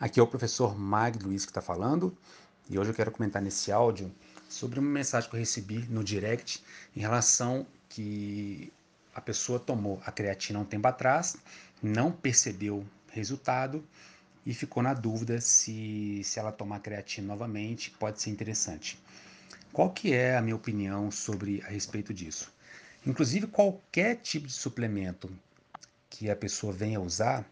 Aqui 0.00 0.20
é 0.20 0.22
o 0.22 0.28
professor 0.28 0.78
Mag 0.78 1.18
Luiz 1.18 1.44
que 1.44 1.50
está 1.50 1.60
falando 1.60 2.16
e 2.70 2.78
hoje 2.78 2.90
eu 2.90 2.94
quero 2.94 3.10
comentar 3.10 3.42
nesse 3.42 3.72
áudio 3.72 4.14
sobre 4.48 4.78
uma 4.78 4.88
mensagem 4.88 5.28
que 5.28 5.34
eu 5.34 5.40
recebi 5.40 5.80
no 5.88 6.04
direct 6.04 6.62
em 6.94 7.00
relação 7.00 7.66
que 7.88 8.72
a 9.12 9.20
pessoa 9.20 9.58
tomou 9.58 10.00
a 10.06 10.12
creatina 10.12 10.60
um 10.60 10.64
tempo 10.64 10.86
atrás, 10.86 11.36
não 11.82 12.12
percebeu 12.12 12.86
resultado 13.10 13.84
e 14.46 14.54
ficou 14.54 14.84
na 14.84 14.94
dúvida 14.94 15.40
se, 15.40 16.22
se 16.22 16.38
ela 16.38 16.52
tomar 16.52 16.78
creatina 16.78 17.26
novamente 17.26 17.90
pode 17.90 18.22
ser 18.22 18.30
interessante. 18.30 19.02
Qual 19.72 19.90
que 19.90 20.12
é 20.12 20.36
a 20.36 20.40
minha 20.40 20.54
opinião 20.54 21.10
sobre 21.10 21.60
a 21.66 21.70
respeito 21.70 22.14
disso? 22.14 22.52
Inclusive 23.04 23.48
qualquer 23.48 24.14
tipo 24.18 24.46
de 24.46 24.52
suplemento 24.52 25.28
que 26.08 26.30
a 26.30 26.36
pessoa 26.36 26.72
venha 26.72 27.00
usar, 27.00 27.44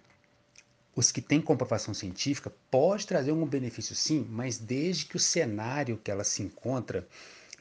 os 0.97 1.13
que 1.13 1.21
têm 1.21 1.43
comprovação 1.43 1.93
científica 1.93 2.51
pode 2.71 3.07
trazer 3.07 3.31
algum 3.31 3.47
benefício 3.47 3.95
sim, 3.95 4.27
mas 4.31 4.57
desde 4.57 5.05
que 5.05 5.17
o 5.17 5.21
cenário 5.21 5.99
que 5.99 6.11
ela 6.11 6.25
se 6.25 6.43
encontra 6.43 7.07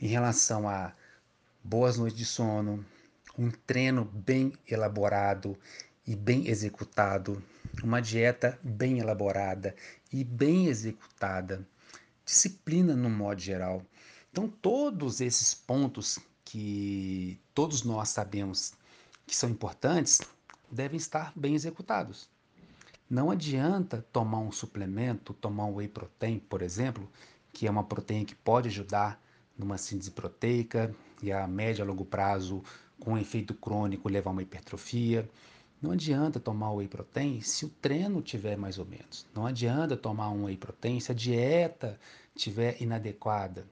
em 0.02 0.08
relação 0.08 0.70
a 0.70 0.94
boas 1.62 1.98
noites 1.98 2.18
de 2.18 2.26
sono, 2.26 2.86
um 3.38 3.52
treino 3.52 4.06
bem 4.06 4.54
elaborado 4.66 5.58
e 6.08 6.16
bem 6.16 6.48
executado, 6.48 7.44
uma 7.84 8.02
dieta 8.02 8.58
bem 8.64 9.00
elaborada 9.00 9.76
e 10.14 10.24
bem 10.24 10.68
executada, 10.68 11.68
disciplina 12.24 12.96
no 12.96 13.10
modo 13.10 13.42
geral. 13.42 13.82
Então, 14.32 14.48
todos 14.48 15.20
esses 15.20 15.54
pontos 15.54 16.20
que 16.46 17.38
todos 17.54 17.84
nós 17.84 18.10
sabemos 18.10 18.74
que 19.28 19.36
são 19.36 19.50
importantes 19.50 20.22
devem 20.72 20.98
estar 20.98 21.34
bem 21.36 21.54
executados. 21.54 22.30
Não 23.08 23.30
adianta 23.30 24.04
tomar 24.12 24.40
um 24.40 24.52
suplemento, 24.52 25.32
tomar 25.36 25.66
um 25.66 25.76
whey 25.76 25.88
protein, 25.88 26.40
por 26.40 26.64
exemplo, 26.64 27.08
que 27.54 27.68
é 27.68 27.70
uma 27.70 27.84
proteína 27.84 28.26
que 28.26 28.34
pode 28.34 28.68
ajudar 28.70 29.22
numa 29.56 29.78
síntese 29.78 30.10
proteica 30.10 30.94
e 31.22 31.32
a 31.32 31.48
médio 31.48 31.84
a 31.84 31.88
longo 31.88 32.04
prazo, 32.04 32.64
com 33.00 33.14
um 33.14 33.18
efeito 33.18 33.54
crônico, 33.54 34.10
levar 34.10 34.32
a 34.32 34.34
uma 34.34 34.42
hipertrofia. 34.42 35.30
Não 35.80 35.92
adianta 35.92 36.40
tomar 36.40 36.74
whey 36.74 36.88
protein 36.88 37.42
se 37.42 37.64
o 37.66 37.70
treino 37.70 38.24
tiver 38.24 38.58
mais 38.58 38.80
ou 38.80 38.86
menos. 38.88 39.28
Não 39.36 39.46
adianta 39.46 39.96
tomar 39.96 40.32
um 40.32 40.46
whey 40.46 40.58
protein 40.58 41.00
se 41.00 41.12
a 41.12 41.16
dieta 41.16 42.00
tiver 42.36 42.82
inadequada. 42.82 43.68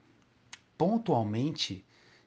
Pontualmente, 0.78 1.84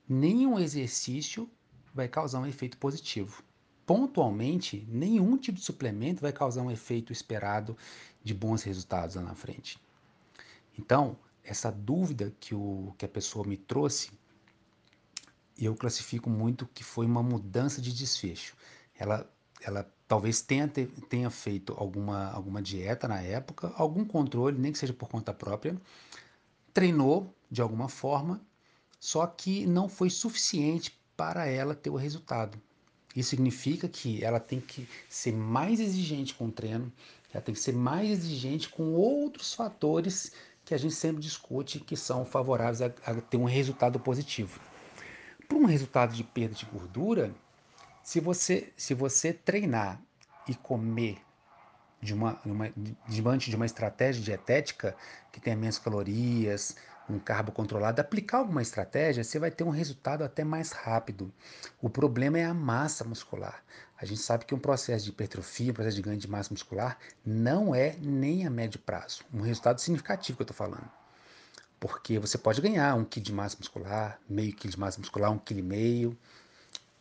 nenhum 0.08 0.58
exercício 0.58 1.48
vai 1.94 2.08
causar 2.08 2.40
um 2.40 2.46
efeito 2.46 2.76
positivo 2.78 3.44
pontualmente, 3.86 4.84
nenhum 4.88 5.38
tipo 5.38 5.58
de 5.58 5.64
suplemento 5.64 6.20
vai 6.20 6.32
causar 6.32 6.62
um 6.62 6.70
efeito 6.70 7.12
esperado 7.12 7.76
de 8.22 8.34
bons 8.34 8.64
resultados 8.64 9.14
lá 9.14 9.22
na 9.22 9.34
frente. 9.34 9.78
Então, 10.76 11.16
essa 11.44 11.70
dúvida 11.70 12.34
que, 12.40 12.54
o, 12.54 12.92
que 12.98 13.04
a 13.04 13.08
pessoa 13.08 13.46
me 13.46 13.56
trouxe, 13.56 14.10
eu 15.56 15.74
classifico 15.76 16.28
muito 16.28 16.66
que 16.74 16.82
foi 16.82 17.06
uma 17.06 17.22
mudança 17.22 17.80
de 17.80 17.92
desfecho. 17.92 18.56
Ela, 18.98 19.30
ela 19.62 19.88
talvez 20.08 20.40
tenha, 20.40 20.68
tenha 21.08 21.30
feito 21.30 21.72
alguma, 21.78 22.30
alguma 22.32 22.60
dieta 22.60 23.06
na 23.06 23.22
época, 23.22 23.72
algum 23.76 24.04
controle, 24.04 24.58
nem 24.58 24.72
que 24.72 24.78
seja 24.78 24.92
por 24.92 25.08
conta 25.08 25.32
própria, 25.32 25.80
treinou 26.74 27.32
de 27.48 27.62
alguma 27.62 27.88
forma, 27.88 28.40
só 28.98 29.26
que 29.26 29.64
não 29.66 29.88
foi 29.88 30.10
suficiente 30.10 30.98
para 31.16 31.46
ela 31.46 31.74
ter 31.74 31.90
o 31.90 31.96
resultado. 31.96 32.60
Isso 33.16 33.30
significa 33.30 33.88
que 33.88 34.22
ela 34.22 34.38
tem 34.38 34.60
que 34.60 34.86
ser 35.08 35.32
mais 35.32 35.80
exigente 35.80 36.34
com 36.34 36.46
o 36.46 36.52
treino, 36.52 36.92
ela 37.32 37.42
tem 37.42 37.54
que 37.54 37.60
ser 37.60 37.72
mais 37.72 38.10
exigente 38.10 38.68
com 38.68 38.92
outros 38.92 39.54
fatores 39.54 40.32
que 40.64 40.74
a 40.74 40.78
gente 40.78 40.94
sempre 40.94 41.22
discute 41.22 41.80
que 41.80 41.96
são 41.96 42.26
favoráveis 42.26 42.82
a, 42.82 42.86
a 43.06 43.14
ter 43.14 43.38
um 43.38 43.44
resultado 43.44 43.98
positivo. 43.98 44.60
Para 45.48 45.56
um 45.56 45.64
resultado 45.64 46.14
de 46.14 46.24
perda 46.24 46.54
de 46.54 46.66
gordura, 46.66 47.34
se 48.02 48.20
você, 48.20 48.72
se 48.76 48.92
você 48.92 49.32
treinar 49.32 50.00
e 50.46 50.54
comer 50.54 51.18
de 52.02 52.12
uma, 52.12 52.38
uma, 52.44 52.72
diante 53.08 53.48
de 53.48 53.56
uma 53.56 53.66
estratégia 53.66 54.22
dietética 54.22 54.94
que 55.32 55.40
tenha 55.40 55.56
menos 55.56 55.78
calorias, 55.78 56.76
um 57.08 57.18
carbo 57.18 57.52
controlado, 57.52 58.00
aplicar 58.00 58.38
alguma 58.38 58.62
estratégia, 58.62 59.22
você 59.22 59.38
vai 59.38 59.50
ter 59.50 59.64
um 59.64 59.70
resultado 59.70 60.22
até 60.22 60.44
mais 60.44 60.72
rápido. 60.72 61.32
O 61.80 61.88
problema 61.88 62.38
é 62.38 62.44
a 62.44 62.54
massa 62.54 63.04
muscular. 63.04 63.62
A 63.98 64.04
gente 64.04 64.20
sabe 64.20 64.44
que 64.44 64.54
um 64.54 64.58
processo 64.58 65.04
de 65.04 65.10
hipertrofia, 65.10 65.70
um 65.70 65.74
processo 65.74 65.96
de 65.96 66.02
ganho 66.02 66.18
de 66.18 66.28
massa 66.28 66.52
muscular, 66.52 66.98
não 67.24 67.74
é 67.74 67.96
nem 68.00 68.46
a 68.46 68.50
médio 68.50 68.78
prazo. 68.80 69.24
Um 69.32 69.40
resultado 69.40 69.80
significativo 69.80 70.36
que 70.36 70.42
eu 70.42 70.44
estou 70.44 70.56
falando. 70.56 70.88
Porque 71.80 72.18
você 72.18 72.36
pode 72.36 72.60
ganhar 72.60 72.94
um 72.94 73.04
quilo 73.04 73.24
de 73.24 73.32
massa 73.32 73.56
muscular, 73.58 74.18
meio 74.28 74.52
quilo 74.54 74.72
de 74.72 74.78
massa 74.78 74.98
muscular, 74.98 75.30
um 75.30 75.38
quilo 75.38 75.60
e 75.60 75.62
meio, 75.62 76.18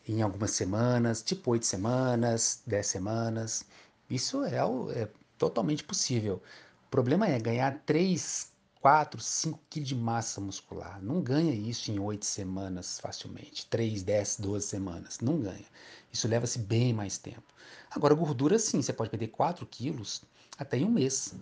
em 0.08 0.22
algumas 0.22 0.52
semanas, 0.52 1.22
tipo 1.22 1.52
oito 1.52 1.66
semanas, 1.66 2.62
dez 2.66 2.88
semanas. 2.88 3.66
Isso 4.10 4.44
é, 4.44 4.58
é 4.96 5.10
totalmente 5.38 5.84
possível. 5.84 6.42
O 6.88 6.90
problema 6.90 7.28
é 7.28 7.40
ganhar 7.40 7.82
3, 7.86 8.52
4, 8.86 9.20
5 9.20 9.60
quilos 9.68 9.90
de 9.90 9.96
massa 9.96 10.40
muscular. 10.40 11.02
Não 11.02 11.20
ganha 11.20 11.52
isso 11.52 11.92
em 11.92 11.98
8 11.98 12.24
semanas 12.24 13.00
facilmente. 13.00 13.66
3, 13.66 14.04
10, 14.04 14.38
12 14.42 14.68
semanas. 14.68 15.20
Não 15.22 15.40
ganha. 15.40 15.66
Isso 16.14 16.28
leva-se 16.28 16.60
bem 16.60 16.94
mais 16.94 17.18
tempo. 17.18 17.42
Agora, 17.90 18.14
gordura, 18.14 18.60
sim, 18.60 18.84
você 18.84 18.94
pode 18.94 19.10
perder 19.10 19.30
4 19.30 19.66
quilos 19.66 20.22
até 20.56 20.78
em 20.78 20.86
um 20.86 20.92
mês. 20.92 21.34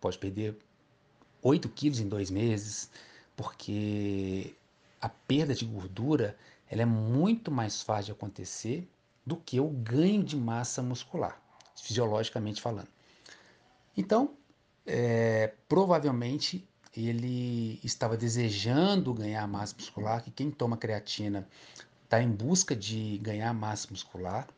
Pode 0.00 0.18
perder 0.18 0.58
8 1.42 1.68
quilos 1.68 2.00
em 2.00 2.08
dois 2.08 2.28
meses, 2.28 2.90
porque 3.36 4.52
a 5.00 5.08
perda 5.08 5.54
de 5.54 5.64
gordura 5.64 6.36
ela 6.68 6.82
é 6.82 6.86
muito 6.86 7.52
mais 7.52 7.82
fácil 7.82 8.06
de 8.06 8.12
acontecer 8.18 8.90
do 9.24 9.36
que 9.36 9.60
o 9.60 9.68
ganho 9.68 10.24
de 10.24 10.36
massa 10.36 10.82
muscular, 10.82 11.40
fisiologicamente 11.76 12.60
falando. 12.60 12.88
Então, 13.96 14.36
é, 14.88 15.52
provavelmente 15.68 16.66
ele 16.96 17.78
estava 17.84 18.16
desejando 18.16 19.12
ganhar 19.12 19.46
massa 19.46 19.74
muscular, 19.76 20.22
que 20.22 20.30
quem 20.30 20.50
toma 20.50 20.78
creatina 20.78 21.46
está 22.04 22.22
em 22.22 22.30
busca 22.30 22.74
de 22.74 23.18
ganhar 23.18 23.52
massa 23.52 23.88
muscular. 23.90 24.48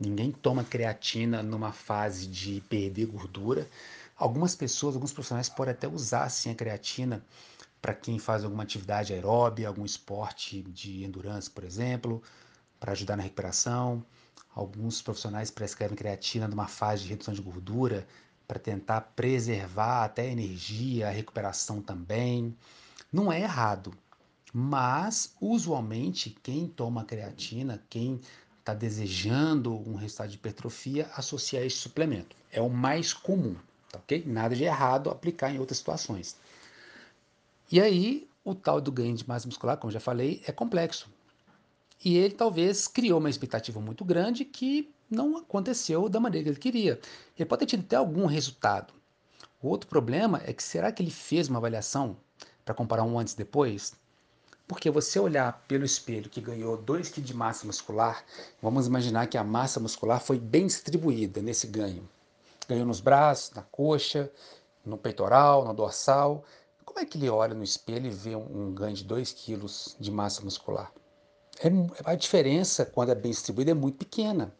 Ninguém 0.00 0.32
toma 0.32 0.64
creatina 0.64 1.42
numa 1.42 1.70
fase 1.70 2.26
de 2.26 2.62
perder 2.62 3.06
gordura. 3.06 3.68
Algumas 4.16 4.56
pessoas, 4.56 4.94
alguns 4.94 5.12
profissionais 5.12 5.50
podem 5.50 5.74
até 5.74 5.86
usar 5.86 6.28
sim 6.30 6.50
a 6.50 6.54
creatina 6.54 7.22
para 7.80 7.94
quem 7.94 8.18
faz 8.18 8.44
alguma 8.44 8.62
atividade 8.62 9.12
aeróbica, 9.12 9.68
algum 9.68 9.84
esporte 9.84 10.62
de 10.62 11.04
endurance, 11.04 11.50
por 11.50 11.62
exemplo, 11.62 12.22
para 12.80 12.92
ajudar 12.92 13.16
na 13.16 13.22
recuperação. 13.22 14.02
Alguns 14.54 15.02
profissionais 15.02 15.50
prescrevem 15.50 15.96
creatina 15.96 16.48
numa 16.48 16.66
fase 16.66 17.02
de 17.02 17.10
redução 17.10 17.34
de 17.34 17.42
gordura, 17.42 18.06
para 18.48 18.58
tentar 18.58 19.02
preservar 19.14 20.04
até 20.04 20.22
a 20.22 20.32
energia, 20.32 21.08
a 21.08 21.10
recuperação 21.10 21.82
também. 21.82 22.56
Não 23.12 23.30
é 23.30 23.42
errado, 23.42 23.92
mas 24.52 25.34
usualmente 25.38 26.34
quem 26.42 26.66
toma 26.66 27.04
creatina, 27.04 27.82
quem 27.90 28.18
está 28.58 28.72
desejando 28.72 29.74
um 29.88 29.94
resultado 29.94 30.30
de 30.30 30.36
hipertrofia, 30.36 31.10
associa 31.14 31.64
esse 31.64 31.76
suplemento. 31.76 32.34
É 32.50 32.60
o 32.60 32.70
mais 32.70 33.12
comum, 33.12 33.54
tá 33.92 33.98
ok? 33.98 34.24
Nada 34.26 34.56
de 34.56 34.64
errado 34.64 35.10
aplicar 35.10 35.52
em 35.52 35.58
outras 35.58 35.78
situações. 35.78 36.34
E 37.70 37.80
aí, 37.80 38.26
o 38.42 38.54
tal 38.54 38.80
do 38.80 38.90
ganho 38.90 39.14
de 39.14 39.28
massa 39.28 39.46
muscular, 39.46 39.76
como 39.76 39.92
já 39.92 40.00
falei, 40.00 40.42
é 40.46 40.52
complexo. 40.52 41.06
E 42.02 42.16
ele 42.16 42.34
talvez 42.34 42.88
criou 42.88 43.18
uma 43.18 43.28
expectativa 43.28 43.78
muito 43.80 44.04
grande 44.04 44.44
que 44.44 44.90
não 45.10 45.36
aconteceu 45.36 46.08
da 46.08 46.20
maneira 46.20 46.44
que 46.44 46.50
ele 46.50 46.58
queria. 46.58 47.00
Ele 47.36 47.48
pode 47.48 47.60
ter 47.60 47.66
tido 47.66 47.84
até 47.84 47.96
algum 47.96 48.26
resultado. 48.26 48.92
O 49.60 49.68
outro 49.68 49.88
problema 49.88 50.40
é 50.44 50.52
que 50.52 50.62
será 50.62 50.92
que 50.92 51.02
ele 51.02 51.10
fez 51.10 51.48
uma 51.48 51.58
avaliação 51.58 52.16
para 52.64 52.74
comparar 52.74 53.02
um 53.02 53.18
antes 53.18 53.34
e 53.34 53.38
depois? 53.38 53.92
Porque 54.68 54.90
você 54.90 55.18
olhar 55.18 55.64
pelo 55.66 55.84
espelho 55.84 56.28
que 56.28 56.40
ganhou 56.40 56.76
2 56.76 57.08
kg 57.08 57.22
de 57.22 57.34
massa 57.34 57.66
muscular, 57.66 58.22
vamos 58.60 58.86
imaginar 58.86 59.26
que 59.26 59.38
a 59.38 59.42
massa 59.42 59.80
muscular 59.80 60.20
foi 60.20 60.38
bem 60.38 60.66
distribuída 60.66 61.40
nesse 61.40 61.66
ganho. 61.66 62.06
Ganhou 62.68 62.84
nos 62.84 63.00
braços, 63.00 63.54
na 63.54 63.62
coxa, 63.62 64.30
no 64.84 64.98
peitoral, 64.98 65.64
no 65.64 65.72
dorsal. 65.72 66.44
Como 66.84 67.00
é 67.00 67.06
que 67.06 67.16
ele 67.16 67.30
olha 67.30 67.54
no 67.54 67.64
espelho 67.64 68.06
e 68.06 68.10
vê 68.10 68.36
um 68.36 68.74
ganho 68.74 68.94
de 68.94 69.04
2 69.04 69.32
kg 69.32 69.66
de 69.98 70.10
massa 70.10 70.42
muscular? 70.42 70.92
É, 71.60 71.68
a 72.04 72.14
diferença, 72.14 72.84
quando 72.84 73.10
é 73.10 73.14
bem 73.14 73.32
distribuída, 73.32 73.70
é 73.70 73.74
muito 73.74 73.96
pequena. 73.96 74.54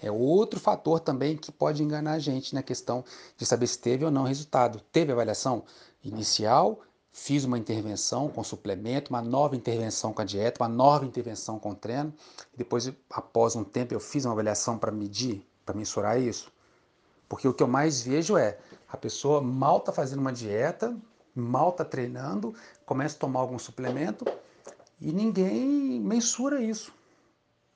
É 0.00 0.10
outro 0.10 0.60
fator 0.60 1.00
também 1.00 1.36
que 1.36 1.50
pode 1.50 1.82
enganar 1.82 2.12
a 2.12 2.18
gente 2.18 2.54
na 2.54 2.62
questão 2.62 3.04
de 3.36 3.44
saber 3.44 3.66
se 3.66 3.78
teve 3.78 4.04
ou 4.04 4.10
não 4.10 4.22
resultado. 4.22 4.80
Teve 4.92 5.10
avaliação 5.12 5.64
inicial, 6.04 6.80
fiz 7.12 7.44
uma 7.44 7.58
intervenção 7.58 8.28
com 8.28 8.44
suplemento, 8.44 9.10
uma 9.10 9.20
nova 9.20 9.56
intervenção 9.56 10.12
com 10.12 10.22
a 10.22 10.24
dieta, 10.24 10.62
uma 10.62 10.68
nova 10.68 11.04
intervenção 11.04 11.58
com 11.58 11.70
o 11.70 11.74
treino. 11.74 12.14
Depois, 12.56 12.92
após 13.10 13.56
um 13.56 13.64
tempo, 13.64 13.92
eu 13.92 14.00
fiz 14.00 14.24
uma 14.24 14.32
avaliação 14.32 14.78
para 14.78 14.92
medir, 14.92 15.44
para 15.66 15.74
mensurar 15.74 16.20
isso. 16.20 16.52
Porque 17.28 17.48
o 17.48 17.52
que 17.52 17.62
eu 17.62 17.68
mais 17.68 18.00
vejo 18.00 18.36
é 18.36 18.58
a 18.88 18.96
pessoa 18.96 19.40
mal 19.40 19.78
está 19.78 19.92
fazendo 19.92 20.20
uma 20.20 20.32
dieta, 20.32 20.96
mal 21.34 21.70
está 21.70 21.84
treinando, 21.84 22.54
começa 22.86 23.16
a 23.16 23.18
tomar 23.18 23.40
algum 23.40 23.58
suplemento 23.58 24.24
e 25.00 25.12
ninguém 25.12 26.00
mensura 26.00 26.62
isso. 26.62 26.92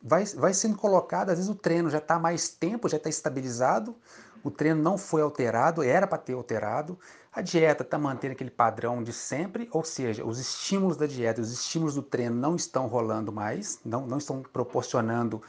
Vai, 0.03 0.25
vai 0.25 0.53
sendo 0.53 0.77
colocado, 0.77 1.31
às 1.31 1.37
vezes 1.37 1.51
o 1.51 1.55
treino 1.55 1.89
já 1.89 1.99
está 1.99 2.19
mais 2.19 2.49
tempo, 2.49 2.89
já 2.89 2.97
está 2.97 3.09
estabilizado, 3.09 3.97
o 4.43 4.51
treino 4.51 4.83
não 4.83 4.99
foi 4.99 5.23
alterado, 5.23 5.83
era 5.83 6.07
para 6.07 6.19
ter 6.19 6.33
alterado, 6.33 6.99
a 7.33 7.41
dieta 7.41 7.83
está 7.83 7.99
mantendo 7.99 8.33
aquele 8.33 8.51
padrão 8.51 9.03
de 9.03 9.13
sempre, 9.13 9.69
ou 9.71 9.85
seja, 9.85 10.25
os 10.25 10.39
estímulos 10.39 10.97
da 10.97 11.07
dieta, 11.07 11.41
os 11.41 11.53
estímulos 11.53 11.95
do 11.95 12.03
treino 12.03 12.35
não 12.35 12.57
estão 12.57 12.87
rolando 12.87 13.33
mais, 13.33 13.79
não, 13.85 14.07
não 14.07 14.19
estão 14.19 14.43
proporcionando 14.43 15.41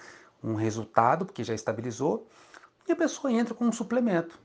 um 0.43 0.53
resultado, 0.53 1.25
porque 1.25 1.43
já 1.43 1.53
estabilizou, 1.53 2.27
e 2.87 2.91
a 2.91 2.95
pessoa 2.95 3.33
entra 3.33 3.53
com 3.53 3.65
um 3.65 3.71
suplemento. 3.71 4.39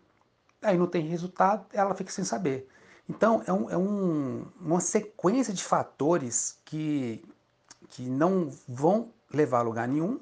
Aí 0.63 0.79
não 0.79 0.87
tem 0.87 1.07
resultado, 1.07 1.67
ela 1.73 1.95
fica 1.95 2.11
sem 2.11 2.25
saber. 2.25 2.69
Então, 3.09 3.43
é, 3.47 3.53
um, 3.53 3.71
é 3.71 3.77
um, 3.77 4.47
uma 4.61 4.81
sequência 4.81 5.53
de 5.53 5.63
fatores 5.63 6.59
que, 6.65 7.25
que 7.89 8.03
não 8.09 8.51
vão 8.67 9.13
levar 9.33 9.59
a 9.59 9.63
lugar 9.63 9.89
nenhum 9.89 10.19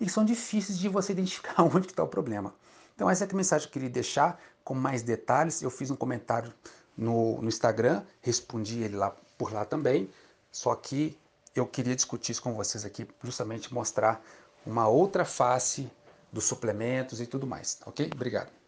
e 0.00 0.06
que 0.06 0.12
são 0.12 0.24
difíceis 0.24 0.78
de 0.78 0.88
você 0.88 1.12
identificar 1.14 1.62
onde 1.62 1.86
está 1.86 2.02
o 2.02 2.08
problema. 2.08 2.54
Então, 2.94 3.08
essa 3.08 3.24
é 3.24 3.28
a 3.30 3.34
mensagem 3.34 3.66
que 3.66 3.70
eu 3.70 3.72
queria 3.72 3.90
deixar 3.90 4.40
com 4.62 4.74
mais 4.74 5.02
detalhes. 5.02 5.62
Eu 5.62 5.70
fiz 5.70 5.90
um 5.90 5.96
comentário 5.96 6.52
no, 6.96 7.40
no 7.40 7.48
Instagram, 7.48 8.02
respondi 8.20 8.82
ele 8.82 8.96
lá 8.96 9.14
por 9.38 9.52
lá 9.52 9.64
também, 9.64 10.10
só 10.52 10.74
que 10.74 11.16
eu 11.54 11.66
queria 11.66 11.96
discutir 11.96 12.32
isso 12.32 12.42
com 12.42 12.54
vocês 12.54 12.84
aqui, 12.84 13.08
justamente 13.22 13.72
mostrar 13.72 14.22
uma 14.66 14.86
outra 14.86 15.24
face 15.24 15.90
dos 16.30 16.44
suplementos 16.44 17.20
e 17.20 17.26
tudo 17.26 17.46
mais, 17.46 17.78
ok? 17.86 18.10
Obrigado. 18.14 18.59